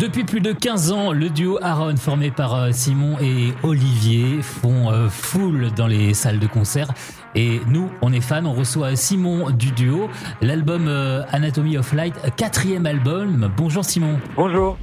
Depuis 0.00 0.24
plus 0.24 0.40
de 0.40 0.52
15 0.52 0.92
ans, 0.92 1.12
le 1.12 1.28
duo 1.28 1.58
Aaron, 1.60 1.94
formé 1.98 2.30
par 2.30 2.54
euh, 2.54 2.70
Simon 2.72 3.18
et 3.20 3.52
Olivier, 3.62 4.40
font 4.40 4.90
euh, 4.90 5.10
foule 5.10 5.70
dans 5.76 5.86
les 5.86 6.14
salles 6.14 6.38
de 6.38 6.46
concert. 6.46 6.88
Et 7.34 7.60
nous, 7.66 7.90
on 8.00 8.10
est 8.10 8.22
fans, 8.22 8.46
on 8.46 8.54
reçoit 8.54 8.96
Simon 8.96 9.50
du 9.50 9.72
duo, 9.72 10.08
l'album 10.40 10.88
euh, 10.88 11.22
Anatomy 11.32 11.76
of 11.76 11.92
Light, 11.92 12.14
quatrième 12.36 12.86
album. 12.86 13.50
Bonjour 13.58 13.84
Simon. 13.84 14.18
Bonjour. 14.36 14.78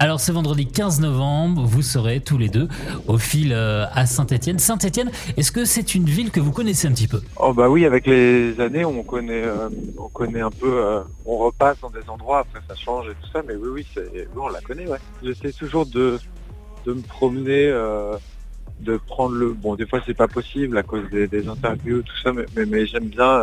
Alors 0.00 0.20
ce 0.20 0.32
vendredi 0.32 0.66
15 0.66 1.00
novembre, 1.00 1.62
vous 1.64 1.82
serez 1.82 2.20
tous 2.20 2.38
les 2.38 2.48
deux 2.48 2.68
au 3.06 3.18
fil 3.18 3.52
euh, 3.52 3.86
à 3.92 4.06
Saint-Étienne. 4.06 4.58
Saint-Étienne, 4.58 5.10
est-ce 5.36 5.50
que 5.50 5.64
c'est 5.64 5.94
une 5.94 6.04
ville 6.04 6.30
que 6.30 6.40
vous 6.40 6.52
connaissez 6.52 6.86
un 6.86 6.92
petit 6.92 7.08
peu? 7.08 7.20
Oh 7.36 7.52
bah 7.52 7.68
oui, 7.68 7.84
avec 7.84 8.06
les 8.06 8.60
années, 8.60 8.84
on 8.84 9.02
connaît, 9.02 9.44
euh, 9.44 9.68
on 9.98 10.08
connaît 10.08 10.40
un 10.40 10.50
peu, 10.50 10.84
euh, 10.84 11.00
on 11.26 11.38
repasse 11.38 11.80
dans 11.80 11.90
des 11.90 12.08
endroits, 12.08 12.40
après 12.40 12.60
ça 12.68 12.74
change 12.74 13.06
et 13.06 13.14
tout 13.20 13.30
ça, 13.32 13.42
mais 13.46 13.54
oui, 13.54 13.84
oui, 13.94 14.26
on 14.36 14.48
la 14.48 14.60
connaît, 14.60 14.86
ouais. 14.86 14.98
J'essaie 15.22 15.52
toujours 15.52 15.86
de, 15.86 16.18
me 16.86 17.02
promener, 17.02 17.66
de 18.80 18.96
prendre 19.06 19.34
le, 19.34 19.52
bon, 19.52 19.74
des 19.74 19.86
fois 19.86 20.00
c'est 20.06 20.16
pas 20.16 20.28
possible 20.28 20.78
à 20.78 20.82
cause 20.82 21.08
des, 21.10 21.48
interviews, 21.48 22.02
tout 22.02 22.16
ça, 22.22 22.32
mais 22.32 22.86
j'aime 22.86 23.06
bien 23.06 23.42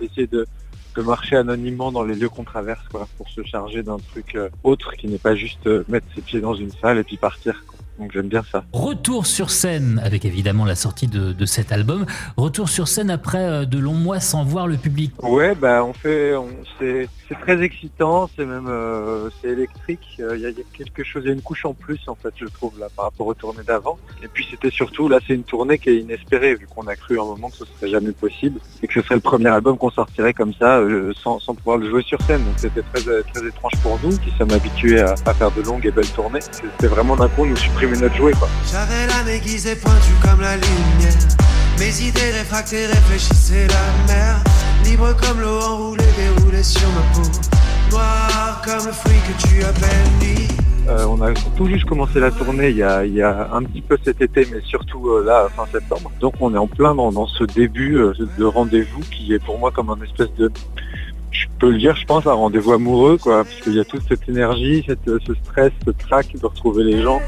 essayer 0.00 0.26
de 0.26 0.46
de 0.96 1.02
marcher 1.02 1.36
anonymement 1.36 1.92
dans 1.92 2.04
les 2.04 2.14
lieux 2.14 2.28
qu'on 2.28 2.44
traverse, 2.44 2.86
quoi, 2.90 3.06
pour 3.16 3.28
se 3.28 3.42
charger 3.42 3.82
d'un 3.82 3.98
truc 3.98 4.34
euh, 4.34 4.48
autre 4.64 4.94
qui 4.96 5.08
n'est 5.08 5.18
pas 5.18 5.34
juste 5.34 5.66
euh, 5.66 5.84
mettre 5.88 6.06
ses 6.14 6.22
pieds 6.22 6.40
dans 6.40 6.54
une 6.54 6.72
salle 6.72 6.98
et 6.98 7.04
puis 7.04 7.16
partir. 7.16 7.64
Donc 7.98 8.12
j'aime 8.12 8.28
bien 8.28 8.42
ça. 8.50 8.64
Retour 8.72 9.26
sur 9.26 9.50
scène, 9.50 10.00
avec 10.04 10.24
évidemment 10.24 10.64
la 10.64 10.74
sortie 10.74 11.06
de, 11.06 11.46
cet 11.46 11.72
album. 11.72 12.06
Retour 12.36 12.68
sur 12.68 12.88
scène 12.88 13.10
après 13.10 13.38
euh, 13.38 13.64
de 13.64 13.78
longs 13.78 13.94
mois 13.94 14.20
sans 14.20 14.44
voir 14.44 14.66
le 14.66 14.76
public. 14.76 15.12
Ouais, 15.22 15.54
bah 15.54 15.84
on 15.84 15.92
fait, 15.92 16.34
c'est 16.80 17.08
très 17.40 17.62
excitant, 17.62 18.28
c'est 18.36 18.44
même, 18.44 18.66
euh, 18.68 19.30
c'est 19.40 19.48
électrique. 19.48 20.16
Euh, 20.20 20.36
il 20.36 20.42
y, 20.42 20.46
a 20.46 20.50
quelque 20.76 21.04
chose, 21.04 21.22
il 21.24 21.28
y 21.28 21.30
a 21.30 21.34
une 21.34 21.42
couche 21.42 21.64
en 21.64 21.72
plus 21.72 22.00
en 22.08 22.14
fait, 22.14 22.34
je 22.36 22.46
trouve 22.46 22.78
là 22.78 22.88
par 22.94 23.06
rapport 23.06 23.26
aux 23.26 23.34
tournées 23.34 23.62
d'avant. 23.66 23.98
Et 24.22 24.28
puis 24.28 24.46
c'était 24.50 24.70
surtout 24.70 25.08
là, 25.08 25.18
c'est 25.26 25.34
une 25.34 25.44
tournée 25.44 25.78
qui 25.78 25.90
est 25.90 25.98
inespérée 25.98 26.54
vu 26.54 26.66
qu'on 26.66 26.86
a 26.86 26.96
cru 26.96 27.18
à 27.18 27.22
un 27.22 27.26
moment 27.26 27.48
que 27.48 27.56
ce 27.56 27.64
serait 27.64 27.90
jamais 27.90 28.12
possible 28.12 28.60
et 28.82 28.86
que 28.86 28.94
ce 28.94 29.02
serait 29.02 29.14
le 29.14 29.20
premier 29.20 29.48
album 29.48 29.78
qu'on 29.78 29.90
sortirait 29.90 30.34
comme 30.34 30.52
ça 30.54 30.82
sans, 31.22 31.38
pouvoir 31.54 31.78
le 31.78 31.88
jouer 31.88 32.02
sur 32.02 32.20
scène. 32.22 32.44
Donc 32.44 32.54
c'était 32.56 32.82
très 32.82 33.22
très 33.22 33.46
étrange 33.46 33.72
pour 33.82 33.98
nous 34.02 34.18
qui 34.18 34.30
sommes 34.36 34.52
habitués 34.52 35.00
à, 35.00 35.16
faire 35.16 35.50
de 35.52 35.62
longues 35.62 35.86
et 35.86 35.90
belles 35.90 36.10
tournées. 36.10 36.40
C'était 36.40 36.88
vraiment 36.88 37.16
d'un 37.16 37.28
coup 37.28 37.46
nous 37.46 37.56
supprimer 37.56 37.85
notre 37.94 38.16
jouet 38.16 38.32
quoi. 38.32 38.48
J'avais 38.70 39.06
la 39.06 39.32
aiguisée 39.32 39.76
pointue 39.76 40.16
comme 40.22 40.40
la 40.40 40.56
lumière. 40.56 41.14
Mes 41.78 42.02
idées 42.02 42.32
réfractées 42.32 42.86
réfléchissaient 42.86 43.68
la 43.68 44.12
mer. 44.12 44.36
Libre 44.84 45.14
comme 45.16 45.40
l'eau 45.40 45.60
enroulée, 45.60 46.04
déroulée 46.16 46.62
sur 46.62 46.88
ma 46.88 47.02
peau. 47.14 47.28
Noir 47.90 48.62
comme 48.64 48.86
le 48.86 48.92
fruit 48.92 49.14
que 49.28 49.46
tu 49.46 49.62
appelles 49.62 50.10
nuit. 50.20 50.48
Euh, 50.88 51.04
on 51.08 51.20
a 51.20 51.32
tout 51.56 51.66
juste 51.66 51.84
commencé 51.84 52.20
la 52.20 52.30
tournée 52.30 52.70
il 52.70 52.76
y, 52.76 52.82
a, 52.82 53.04
il 53.04 53.12
y 53.12 53.22
a 53.22 53.48
un 53.52 53.62
petit 53.64 53.82
peu 53.82 53.98
cet 54.04 54.22
été, 54.22 54.46
mais 54.52 54.60
surtout 54.64 55.08
euh, 55.08 55.24
là, 55.24 55.48
fin 55.54 55.66
septembre. 55.70 56.12
Donc 56.20 56.34
on 56.40 56.54
est 56.54 56.58
en 56.58 56.68
plein 56.68 56.94
dans, 56.94 57.10
dans 57.10 57.26
ce 57.26 57.44
début 57.44 57.96
euh, 57.96 58.14
de 58.38 58.44
rendez-vous 58.44 59.00
qui 59.10 59.32
est 59.32 59.40
pour 59.40 59.58
moi 59.58 59.72
comme 59.72 59.90
un 59.90 60.00
espèce 60.04 60.32
de 60.38 60.50
je 61.30 61.46
peux 61.58 61.70
le 61.70 61.78
dire, 61.78 61.96
je 61.96 62.04
pense, 62.04 62.26
un 62.26 62.32
rendez-vous 62.32 62.72
amoureux, 62.72 63.18
quoi, 63.18 63.44
parce 63.44 63.60
qu'il 63.60 63.74
y 63.74 63.80
a 63.80 63.84
toute 63.84 64.02
cette 64.08 64.28
énergie, 64.28 64.84
cette, 64.86 65.04
ce 65.04 65.34
stress, 65.34 65.72
ce 65.84 65.90
trac 65.90 66.32
de 66.34 66.46
retrouver 66.46 66.84
les 66.84 67.02
gens. 67.02 67.20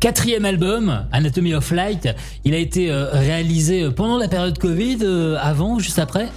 Quatrième 0.00 0.44
album, 0.44 1.06
Anatomy 1.12 1.54
of 1.54 1.70
Light, 1.70 2.08
il 2.44 2.54
a 2.54 2.58
été 2.58 2.90
euh, 2.90 3.10
réalisé 3.12 3.88
pendant 3.92 4.18
la 4.18 4.26
période 4.26 4.58
Covid, 4.58 4.98
euh, 5.02 5.36
avant 5.40 5.74
ou 5.74 5.80
juste 5.80 6.00
après? 6.00 6.28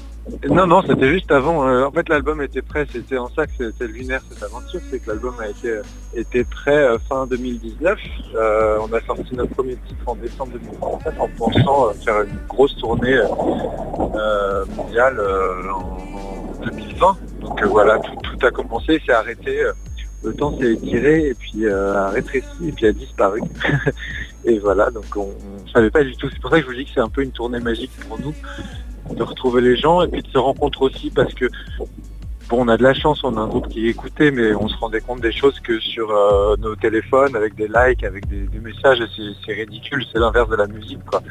Non, 0.49 0.65
non, 0.65 0.81
c'était 0.81 1.09
juste 1.09 1.31
avant. 1.31 1.67
Euh, 1.67 1.85
en 1.85 1.91
fait, 1.91 2.09
l'album 2.09 2.41
était 2.41 2.63
prêt. 2.63 2.87
C'était 2.91 3.17
en 3.17 3.29
ça 3.29 3.45
que 3.45 3.51
c'était 3.57 3.87
lunaire 3.87 4.21
cette 4.29 4.41
aventure. 4.41 4.79
C'est 4.89 4.99
que 4.99 5.09
l'album 5.09 5.35
a 5.39 5.47
été, 5.47 5.79
été 6.15 6.43
prêt 6.43 6.75
euh, 6.75 6.97
fin 7.07 7.27
2019. 7.27 7.99
Euh, 8.35 8.79
on 8.81 8.91
a 8.93 9.01
sorti 9.01 9.35
notre 9.35 9.53
premier 9.53 9.75
titre 9.87 10.01
en 10.07 10.15
décembre 10.15 10.53
2017 10.53 11.13
en 11.19 11.29
pensant 11.37 11.93
faire 12.03 12.21
une 12.21 12.39
grosse 12.47 12.75
tournée 12.77 13.19
mondiale 14.75 15.21
en, 15.71 15.97
2020. 16.65 17.17
Donc 17.41 17.63
voilà, 17.65 17.99
tout, 17.99 18.45
a 18.45 18.49
commencé, 18.49 18.99
s'est 19.05 19.13
arrêté. 19.13 19.63
le 20.23 20.33
temps 20.33 20.57
s'est 20.57 20.73
étiré 20.73 21.27
et 21.27 21.33
puis 21.35 21.69
a 21.69 22.09
rétréci 22.09 22.67
et 22.67 22.71
puis 22.71 22.87
a 22.87 22.91
disparu. 22.91 23.41
et 24.45 24.57
voilà, 24.57 24.89
donc 24.89 25.05
on 25.15 25.27
ne 25.27 25.69
savait 25.71 25.91
pas 25.91 26.03
du 26.03 26.15
tout. 26.17 26.29
C'est 26.31 26.41
pour 26.41 26.49
ça 26.49 26.57
que 26.57 26.63
je 26.63 26.67
vous 26.67 26.75
dis 26.75 26.85
que 26.85 26.91
c'est 26.95 26.99
un 26.99 27.09
peu 27.09 27.21
une 27.21 27.31
tournée 27.31 27.59
magique 27.59 27.91
pour 28.07 28.19
nous 28.19 28.33
de 29.13 29.23
retrouver 29.23 29.61
les 29.61 29.77
gens 29.77 30.01
et 30.01 30.07
puis 30.07 30.21
de 30.21 30.27
se 30.27 30.37
rencontrer 30.37 30.85
aussi 30.85 31.09
parce 31.09 31.33
que 31.33 31.45
bon 32.49 32.65
on 32.65 32.67
a 32.67 32.77
de 32.77 32.83
la 32.83 32.93
chance, 32.93 33.23
on 33.23 33.37
a 33.37 33.41
un 33.41 33.47
groupe 33.47 33.67
qui 33.69 33.87
écoutait 33.87 34.31
mais 34.31 34.53
on 34.55 34.67
se 34.67 34.75
rendait 34.77 35.01
compte 35.01 35.21
des 35.21 35.31
choses 35.31 35.59
que 35.59 35.79
sur 35.79 36.11
euh, 36.11 36.55
nos 36.57 36.75
téléphones 36.75 37.35
avec 37.35 37.55
des 37.55 37.67
likes, 37.67 38.03
avec 38.03 38.27
des, 38.27 38.59
messages, 38.59 39.03
c'est 39.45 39.53
ridicule, 39.53 40.03
c'est 40.11 40.19
l'inverse 40.19 40.49
de 40.49 40.55
la 40.55 40.67
musique 40.67 41.03
quoi. 41.05 41.21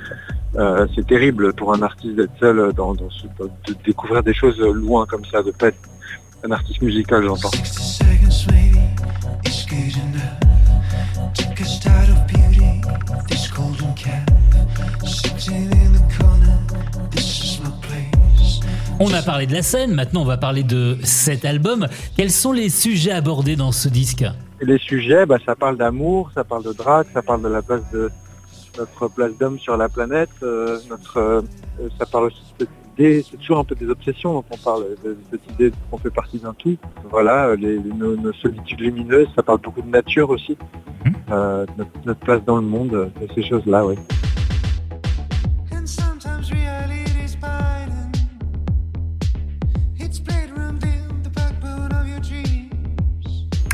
Euh, 0.56 0.86
c'est 0.94 1.06
terrible 1.06 1.52
pour 1.52 1.74
un 1.74 1.82
artiste 1.82 2.14
d'être 2.14 2.38
seul 2.38 2.72
dans, 2.74 2.94
de 2.94 3.08
découvrir 3.84 4.22
des 4.22 4.34
choses 4.34 4.58
loin 4.60 5.04
comme 5.06 5.24
ça, 5.24 5.42
de 5.42 5.50
pas 5.50 5.68
être 5.68 5.78
un 6.44 6.50
artiste 6.52 6.82
musical 6.82 7.24
j'entends. 7.24 7.50
On 19.00 19.12
a 19.12 19.22
parlé 19.22 19.46
de 19.46 19.52
la 19.52 19.62
scène, 19.62 19.92
maintenant 19.92 20.22
on 20.22 20.24
va 20.24 20.36
parler 20.36 20.62
de 20.62 20.96
cet 21.02 21.44
album. 21.44 21.88
Quels 22.16 22.30
sont 22.30 22.52
les 22.52 22.68
sujets 22.68 23.10
abordés 23.10 23.56
dans 23.56 23.72
ce 23.72 23.88
disque? 23.88 24.24
Les 24.60 24.78
sujets, 24.78 25.26
bah, 25.26 25.38
ça 25.44 25.56
parle 25.56 25.76
d'amour, 25.76 26.30
ça 26.32 26.44
parle 26.44 26.62
de 26.62 26.72
drague, 26.72 27.06
ça 27.12 27.20
parle 27.20 27.42
de 27.42 27.48
la 27.48 27.60
place 27.60 27.82
de 27.92 28.08
notre 28.78 29.08
place 29.08 29.32
d'homme 29.38 29.58
sur 29.58 29.76
la 29.76 29.88
planète, 29.88 30.30
euh, 30.44 30.78
notre, 30.88 31.18
euh, 31.18 31.42
ça 31.98 32.06
parle 32.06 32.26
aussi 32.26 32.42
de 32.60 32.66
idée, 32.96 33.24
c'est 33.28 33.36
toujours 33.38 33.58
un 33.58 33.64
peu 33.64 33.74
des 33.74 33.88
obsessions, 33.88 34.32
donc 34.32 34.44
on 34.50 34.56
parle 34.56 34.84
de, 35.04 35.16
cette 35.30 35.50
idée 35.50 35.72
qu'on 35.90 35.98
fait 35.98 36.10
partie 36.10 36.38
d'un 36.38 36.54
tout. 36.54 36.76
Voilà, 37.10 37.56
les, 37.56 37.78
nos, 37.78 38.32
solitudes 38.34 38.80
lumineuses, 38.80 39.26
ça 39.34 39.42
parle 39.42 39.58
beaucoup 39.58 39.82
de 39.82 39.90
nature 39.90 40.30
aussi, 40.30 40.52
mmh. 40.52 41.10
euh, 41.32 41.66
notre, 41.76 41.90
notre, 42.06 42.20
place 42.20 42.44
dans 42.44 42.56
le 42.56 42.62
monde, 42.62 43.10
ces 43.34 43.42
choses-là, 43.42 43.84
oui. 43.84 43.96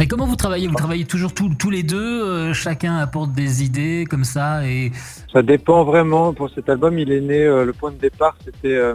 Mais 0.01 0.07
comment 0.07 0.25
vous 0.25 0.35
travaillez 0.35 0.67
Vous 0.67 0.77
travaillez 0.77 1.05
toujours 1.05 1.35
tous 1.35 1.69
les 1.69 1.83
deux 1.83 2.25
euh, 2.25 2.55
Chacun 2.55 2.97
apporte 2.97 3.33
des 3.33 3.63
idées 3.63 4.07
comme 4.09 4.25
ça 4.25 4.67
et 4.67 4.93
Ça 5.31 5.43
dépend 5.43 5.85
vraiment. 5.85 6.33
Pour 6.33 6.49
cet 6.49 6.71
album, 6.71 6.99
il 6.99 7.13
est 7.13 7.21
né. 7.21 7.45
Euh, 7.45 7.67
le 7.67 7.75
point 7.75 7.91
de 7.91 7.99
départ, 7.99 8.35
c'était, 8.43 8.77
euh, 8.77 8.95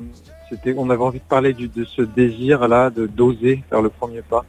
c'était, 0.50 0.74
on 0.76 0.90
avait 0.90 1.04
envie 1.04 1.20
de 1.20 1.26
parler 1.26 1.54
de 1.54 1.84
ce 1.84 2.02
désir 2.02 2.68
là, 2.68 2.90
de 2.90 3.06
d'oser 3.06 3.64
faire 3.70 3.84
le 3.84 3.90
premier 3.90 4.24
pas. 4.24 4.46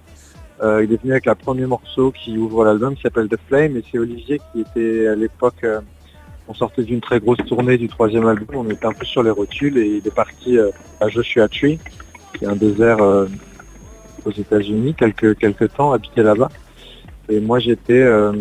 il 0.63 0.91
est 0.91 1.03
venu 1.03 1.13
avec 1.13 1.27
la 1.27 1.35
premier 1.35 1.67
morceau 1.67 2.11
qui 2.11 2.39
ouvre 2.39 2.65
l'album, 2.65 2.97
qui 2.97 3.03
s'appelle 3.03 3.29
The 3.29 3.39
Flame, 3.49 3.77
et 3.77 3.85
c'est 3.93 3.99
Olivier 3.99 4.41
qui 4.51 4.63
était 4.63 5.09
à 5.09 5.15
l'époque. 5.15 5.63
on 6.49 6.55
sortait 6.55 6.85
d'une 6.85 7.03
très 7.03 7.21
grosse 7.21 7.45
tournée 7.47 7.77
du 7.77 7.89
troisième 7.89 8.27
album, 8.27 8.57
on 8.67 8.71
était 8.71 8.87
un 8.87 8.95
peu 8.95 9.05
sur 9.05 9.23
les 9.23 9.31
rotules 9.31 9.77
et 9.77 10.01
il 10.01 10.09
est 10.09 10.15
parti 10.15 10.57
à 11.03 11.09
Joshua 11.11 11.49
Tree, 11.49 11.79
qui 12.33 12.47
est 12.47 12.49
un 12.49 12.57
désert 12.57 12.97
aux 14.27 14.33
États-Unis 14.33 14.95
quelques 14.95 15.39
quelques 15.39 15.73
temps, 15.75 15.93
habité 15.93 16.23
là-bas. 16.23 16.51
Et 17.29 17.41
moi 17.41 17.59
j'étais 17.59 18.03
euh, 18.03 18.33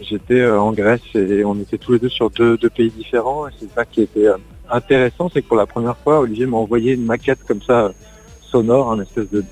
j'étais 0.00 0.40
euh, 0.40 0.60
en 0.60 0.72
Grèce 0.72 1.02
et 1.14 1.44
on 1.44 1.56
était 1.56 1.78
tous 1.78 1.92
les 1.92 1.98
deux 1.98 2.08
sur 2.08 2.30
deux, 2.30 2.56
pays 2.74 2.90
différents. 2.90 3.48
Et 3.48 3.50
c'est 3.58 3.70
ça 3.72 3.84
qui 3.84 4.02
était 4.02 4.26
euh, 4.26 4.36
intéressant, 4.70 5.30
c'est 5.32 5.42
que 5.42 5.48
pour 5.48 5.56
la 5.56 5.66
première 5.66 5.96
fois, 5.98 6.20
Olivier 6.20 6.46
m'a 6.46 6.56
envoyé 6.56 6.94
une 6.94 7.04
maquette 7.04 7.40
comme 7.46 7.62
ça 7.62 7.92
sonore, 8.40 8.92
un 8.92 9.00
espèce 9.00 9.28
de, 9.30 9.44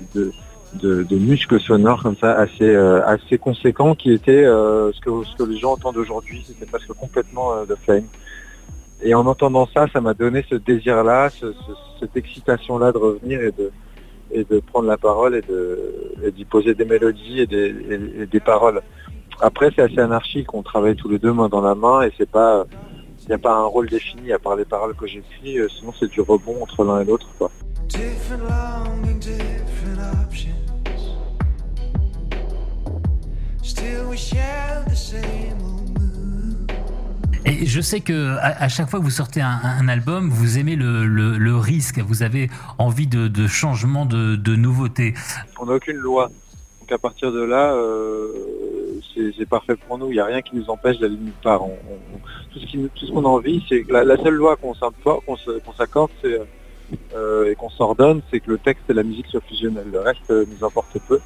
de, 0.73 1.15
muscle 1.15 1.59
sonore 1.59 2.01
comme 2.01 2.15
ça 2.17 2.33
assez 2.33 2.75
assez 2.75 3.37
conséquent 3.37 3.93
qui 3.95 4.11
était 4.11 4.43
ce 4.43 4.99
que 4.99 5.09
ce 5.25 5.35
que 5.37 5.43
les 5.43 5.57
gens 5.57 5.73
entendent 5.73 5.97
aujourd'hui. 5.97 6.43
C'était 6.47 6.65
presque 6.65 6.93
complètement 6.93 7.65
de 7.65 7.75
flame. 7.75 8.05
Et 9.01 9.13
en 9.13 9.25
entendant 9.25 9.67
ça, 9.73 9.87
ça 9.91 10.01
m'a 10.01 10.13
donné 10.13 10.45
ce 10.49 10.55
désir-là, 10.55 11.29
cette 11.99 12.15
excitation-là 12.15 12.91
de 12.91 12.97
revenir 12.97 13.41
et 13.41 13.51
de, 13.51 13.71
et 14.31 14.43
de 14.43 14.59
prendre 14.59 14.87
la 14.87 14.97
parole 14.97 15.41
et 16.23 16.31
d'y 16.31 16.45
poser 16.45 16.73
des 16.73 16.85
mélodies 16.85 17.41
et 17.41 17.47
des, 17.47 18.39
paroles. 18.39 18.81
Après, 19.41 19.69
c'est 19.75 19.81
assez 19.81 19.99
anarchique. 19.99 20.53
On 20.53 20.63
travaille 20.63 20.95
tous 20.95 21.09
les 21.09 21.19
deux 21.19 21.33
main 21.33 21.49
dans 21.49 21.61
la 21.61 21.75
main 21.75 22.01
et 22.03 22.11
c'est 22.17 22.29
pas, 22.29 22.65
il 23.23 23.27
n'y 23.27 23.33
a 23.33 23.37
pas 23.37 23.53
un 23.53 23.65
rôle 23.65 23.89
défini 23.89 24.31
à 24.31 24.39
part 24.39 24.55
les 24.55 24.65
paroles 24.65 24.95
que 24.95 25.07
j'écris. 25.07 25.59
Euh, 25.59 25.67
sinon, 25.69 25.93
c'est 25.99 26.09
du 26.09 26.21
rebond 26.21 26.61
entre 26.61 26.83
l'un 26.83 27.01
et 27.01 27.05
l'autre, 27.05 27.27
Je 37.63 37.81
sais 37.81 37.99
que 38.01 38.37
à, 38.39 38.67
chaque 38.69 38.89
fois 38.89 38.99
que 38.99 39.03
vous 39.03 39.09
sortez 39.09 39.41
un, 39.41 39.87
album, 39.87 40.29
vous 40.29 40.57
aimez 40.57 40.75
le, 40.75 41.55
risque, 41.57 41.99
vous 41.99 42.23
avez 42.23 42.49
envie 42.77 43.07
de, 43.07 43.47
changement, 43.47 44.05
de, 44.05 44.55
nouveautés. 44.55 45.13
On 45.59 45.65
n'a 45.65 45.73
aucune 45.73 45.97
loi. 45.97 46.31
Donc 46.81 46.91
à 46.91 46.97
partir 46.97 47.31
de 47.31 47.41
là, 47.41 47.73
euh, 47.73 48.29
c'est 49.15 49.49
parfait 49.49 49.75
pour 49.75 49.97
nous. 49.97 50.07
Il 50.07 50.13
n'y 50.13 50.19
a 50.19 50.25
rien 50.25 50.41
qui 50.41 50.55
nous 50.55 50.69
empêche 50.69 50.99
d'aller 50.99 51.17
nulle 51.17 51.33
part. 51.41 51.61
tout 52.51 52.59
ce 52.59 53.11
qu'on 53.11 53.25
a 53.25 53.29
envie, 53.29 53.63
c'est 53.67 53.81
que 53.83 53.91
la, 53.91 54.17
seule 54.17 54.35
loi 54.35 54.55
qu'on 54.55 54.73
s'accorde, 54.75 56.09
c'est 56.21 56.39
euh, 57.15 57.51
et 57.51 57.55
qu'on 57.55 57.69
s'ordonne, 57.69 58.21
c'est 58.29 58.39
que 58.39 58.51
le 58.51 58.57
texte 58.57 58.83
et 58.89 58.93
la 58.93 59.03
musique 59.03 59.27
soient 59.27 59.41
fusionnels. 59.41 59.87
Le 59.91 59.99
reste 59.99 60.29
euh, 60.29 60.45
nous 60.47 60.65
importe 60.65 60.97
peu. 61.07 61.19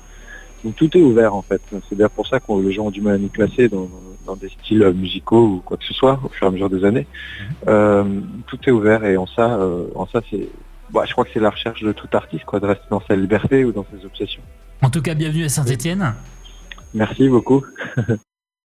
Donc 0.63 0.75
tout 0.75 0.97
est 0.97 1.01
ouvert 1.01 1.35
en 1.35 1.41
fait. 1.41 1.61
C'est 1.89 1.95
bien 1.95 2.09
pour 2.09 2.27
ça 2.27 2.39
que 2.39 2.51
les 2.61 2.71
gens 2.71 2.85
ont 2.85 2.91
du 2.91 3.01
mal 3.01 3.15
à 3.15 3.17
nous 3.17 3.29
classer 3.29 3.69
dans, 3.69 3.89
des 4.35 4.50
styles 4.50 4.91
musicaux 4.95 5.44
ou 5.44 5.61
quoi 5.65 5.75
que 5.77 5.85
ce 5.85 5.94
soit 5.94 6.19
au 6.23 6.29
fur 6.29 6.45
et 6.45 6.50
à 6.50 6.51
mesure 6.51 6.69
des 6.69 6.85
années. 6.85 7.07
Euh, 7.67 8.03
tout 8.45 8.59
est 8.67 8.71
ouvert 8.71 9.03
et 9.03 9.17
en 9.17 9.25
ça, 9.25 9.59
en 9.95 10.06
ça 10.06 10.21
c'est, 10.29 10.47
bah, 10.91 11.03
je 11.06 11.13
crois 11.13 11.25
que 11.25 11.31
c'est 11.33 11.39
la 11.39 11.50
recherche 11.50 11.81
de 11.81 11.91
tout 11.91 12.07
artiste 12.13 12.45
quoi, 12.45 12.59
de 12.59 12.67
rester 12.67 12.85
dans 12.91 13.01
sa 13.07 13.15
liberté 13.15 13.65
ou 13.65 13.71
dans 13.71 13.85
ses 13.91 14.06
obsessions. 14.06 14.44
En 14.81 14.89
tout 14.89 15.01
cas, 15.01 15.15
bienvenue 15.15 15.45
à 15.45 15.50
Saint-Étienne. 15.50 16.13
Merci 16.94 17.27
beaucoup. 17.27 17.65